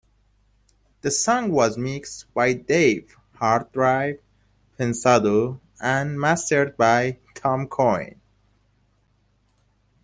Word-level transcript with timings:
The 1.01 1.11
song 1.11 1.51
was 1.51 1.77
mixed 1.77 2.33
by 2.33 2.53
Dave 2.53 3.15
"Hard 3.35 3.71
Drive" 3.71 4.17
Pensado 4.79 5.59
and 5.79 6.19
mastered 6.19 6.75
by 6.75 7.19
Tom 7.35 7.67
Coyne. 7.67 8.19